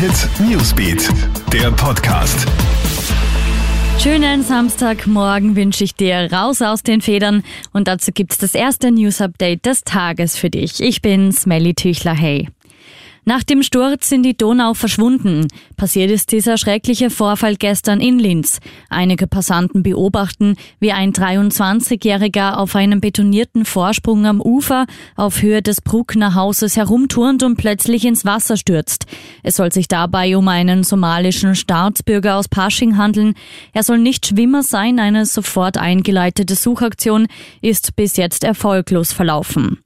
Hit 0.00 0.30
Newsbeat, 0.40 1.10
der 1.52 1.70
Podcast. 1.72 2.48
Schönen 3.98 4.42
Samstagmorgen 4.42 5.56
wünsche 5.56 5.84
ich 5.84 5.94
dir 5.94 6.32
raus 6.32 6.62
aus 6.62 6.82
den 6.82 7.02
Federn 7.02 7.42
und 7.74 7.86
dazu 7.86 8.10
gibt's 8.10 8.38
das 8.38 8.54
erste 8.54 8.90
News 8.92 9.20
Update 9.20 9.66
des 9.66 9.84
Tages 9.84 10.38
für 10.38 10.48
dich. 10.48 10.80
Ich 10.80 11.02
bin 11.02 11.32
Smelly 11.32 11.74
Tüchler. 11.74 12.14
Hey. 12.14 12.48
Nach 13.30 13.44
dem 13.44 13.62
Sturz 13.62 14.10
in 14.10 14.24
die 14.24 14.36
Donau 14.36 14.74
verschwunden. 14.74 15.46
Passiert 15.76 16.10
ist 16.10 16.32
dieser 16.32 16.58
schreckliche 16.58 17.10
Vorfall 17.10 17.54
gestern 17.54 18.00
in 18.00 18.18
Linz. 18.18 18.58
Einige 18.88 19.28
Passanten 19.28 19.84
beobachten, 19.84 20.56
wie 20.80 20.90
ein 20.90 21.12
23-Jähriger 21.12 22.56
auf 22.56 22.74
einem 22.74 23.00
betonierten 23.00 23.64
Vorsprung 23.64 24.26
am 24.26 24.40
Ufer 24.40 24.86
auf 25.14 25.42
Höhe 25.42 25.62
des 25.62 25.80
Bruckner 25.80 26.34
Hauses 26.34 26.76
herumturnt 26.76 27.44
und 27.44 27.54
plötzlich 27.54 28.04
ins 28.04 28.24
Wasser 28.24 28.56
stürzt. 28.56 29.06
Es 29.44 29.54
soll 29.54 29.70
sich 29.70 29.86
dabei 29.86 30.36
um 30.36 30.48
einen 30.48 30.82
somalischen 30.82 31.54
Staatsbürger 31.54 32.34
aus 32.34 32.48
Pasching 32.48 32.96
handeln. 32.96 33.34
Er 33.72 33.84
soll 33.84 33.98
nicht 33.98 34.26
Schwimmer 34.26 34.64
sein. 34.64 34.98
Eine 34.98 35.24
sofort 35.24 35.78
eingeleitete 35.78 36.56
Suchaktion 36.56 37.28
ist 37.60 37.94
bis 37.94 38.16
jetzt 38.16 38.42
erfolglos 38.42 39.12
verlaufen. 39.12 39.78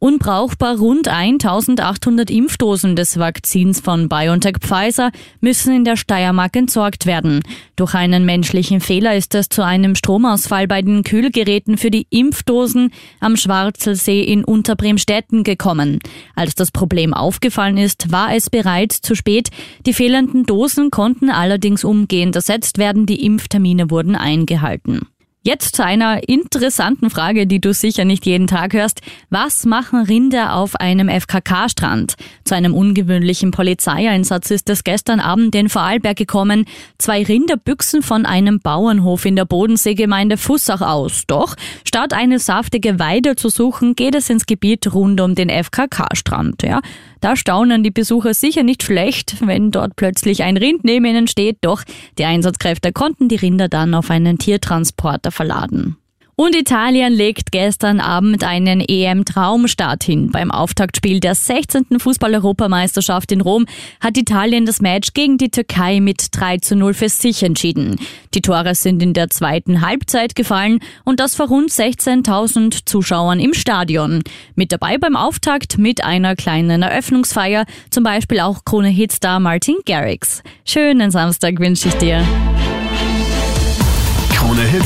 Unbrauchbar 0.00 0.78
rund 0.78 1.08
1800 1.08 2.30
Impfdosen 2.30 2.94
des 2.94 3.18
Vakzins 3.18 3.80
von 3.80 4.08
BioNTech 4.08 4.58
Pfizer 4.60 5.10
müssen 5.40 5.74
in 5.74 5.84
der 5.84 5.96
Steiermark 5.96 6.54
entsorgt 6.54 7.04
werden. 7.04 7.42
Durch 7.74 7.94
einen 7.94 8.24
menschlichen 8.24 8.80
Fehler 8.80 9.16
ist 9.16 9.34
es 9.34 9.48
zu 9.48 9.64
einem 9.64 9.96
Stromausfall 9.96 10.68
bei 10.68 10.82
den 10.82 11.02
Kühlgeräten 11.02 11.78
für 11.78 11.90
die 11.90 12.06
Impfdosen 12.10 12.92
am 13.18 13.36
Schwarzelsee 13.36 14.22
in 14.22 14.44
Unterbremstetten 14.44 15.42
gekommen. 15.42 15.98
Als 16.36 16.54
das 16.54 16.70
Problem 16.70 17.12
aufgefallen 17.12 17.76
ist, 17.76 18.12
war 18.12 18.34
es 18.34 18.50
bereits 18.50 19.00
zu 19.00 19.16
spät. 19.16 19.48
Die 19.84 19.92
fehlenden 19.92 20.44
Dosen 20.44 20.90
konnten 20.90 21.28
allerdings 21.28 21.82
umgehend 21.82 22.36
ersetzt 22.36 22.78
werden. 22.78 23.06
Die 23.06 23.24
Impftermine 23.24 23.90
wurden 23.90 24.14
eingehalten. 24.14 25.08
Jetzt 25.48 25.76
zu 25.76 25.82
einer 25.82 26.28
interessanten 26.28 27.08
Frage, 27.08 27.46
die 27.46 27.58
du 27.58 27.72
sicher 27.72 28.04
nicht 28.04 28.26
jeden 28.26 28.48
Tag 28.48 28.74
hörst. 28.74 29.00
Was 29.30 29.64
machen 29.64 30.02
Rinder 30.02 30.54
auf 30.54 30.76
einem 30.76 31.08
FKK-Strand? 31.08 32.16
Zu 32.44 32.54
einem 32.54 32.74
ungewöhnlichen 32.74 33.50
Polizeieinsatz 33.50 34.50
ist 34.50 34.68
es 34.68 34.84
gestern 34.84 35.20
Abend 35.20 35.54
in 35.54 35.70
Vorarlberg 35.70 36.18
gekommen. 36.18 36.66
Zwei 36.98 37.22
Rinder 37.22 37.56
büchsen 37.56 38.02
von 38.02 38.26
einem 38.26 38.60
Bauernhof 38.60 39.24
in 39.24 39.36
der 39.36 39.46
Bodenseegemeinde 39.46 40.36
Fussach 40.36 40.82
aus. 40.82 41.22
Doch 41.26 41.56
statt 41.82 42.12
eine 42.12 42.40
saftige 42.40 42.98
Weide 42.98 43.34
zu 43.34 43.48
suchen, 43.48 43.96
geht 43.96 44.16
es 44.16 44.28
ins 44.28 44.44
Gebiet 44.44 44.92
rund 44.92 45.18
um 45.18 45.34
den 45.34 45.48
FKK-Strand. 45.48 46.62
Ja, 46.62 46.82
da 47.20 47.36
staunen 47.36 47.82
die 47.82 47.90
Besucher 47.90 48.34
sicher 48.34 48.64
nicht 48.64 48.82
schlecht, 48.82 49.36
wenn 49.40 49.70
dort 49.70 49.96
plötzlich 49.96 50.42
ein 50.42 50.58
Rind 50.58 50.84
neben 50.84 51.06
ihnen 51.06 51.26
steht. 51.26 51.56
Doch 51.62 51.84
die 52.18 52.26
Einsatzkräfte 52.26 52.92
konnten 52.92 53.28
die 53.28 53.36
Rinder 53.36 53.68
dann 53.68 53.94
auf 53.94 54.10
einen 54.10 54.38
Tiertransporter 54.38 55.32
verladen. 55.38 55.96
Und 56.40 56.54
Italien 56.54 57.12
legt 57.14 57.50
gestern 57.50 57.98
Abend 57.98 58.44
einen 58.44 58.80
EM-Traumstart 58.80 60.04
hin. 60.04 60.30
Beim 60.30 60.52
Auftaktspiel 60.52 61.18
der 61.18 61.34
16. 61.34 61.98
Fußball-Europameisterschaft 61.98 63.32
in 63.32 63.40
Rom 63.40 63.66
hat 64.00 64.16
Italien 64.16 64.64
das 64.64 64.80
Match 64.80 65.14
gegen 65.14 65.36
die 65.36 65.50
Türkei 65.50 65.98
mit 65.98 66.28
3 66.30 66.58
zu 66.58 66.76
0 66.76 66.94
für 66.94 67.08
sich 67.08 67.42
entschieden. 67.42 67.96
Die 68.34 68.40
Tore 68.40 68.76
sind 68.76 69.02
in 69.02 69.14
der 69.14 69.30
zweiten 69.30 69.80
Halbzeit 69.80 70.36
gefallen 70.36 70.78
und 71.04 71.18
das 71.18 71.34
vor 71.34 71.48
rund 71.48 71.70
16.000 71.70 72.86
Zuschauern 72.86 73.40
im 73.40 73.52
Stadion. 73.52 74.22
Mit 74.54 74.70
dabei 74.70 74.96
beim 74.96 75.16
Auftakt 75.16 75.76
mit 75.76 76.04
einer 76.04 76.36
kleinen 76.36 76.82
Eröffnungsfeier, 76.82 77.64
zum 77.90 78.04
Beispiel 78.04 78.38
auch 78.38 78.64
Krone-Hitstar 78.64 79.40
Martin 79.40 79.78
Garrix. 79.84 80.44
Schönen 80.64 81.10
Samstag 81.10 81.58
wünsche 81.58 81.88
ich 81.88 81.94
dir. 81.94 82.24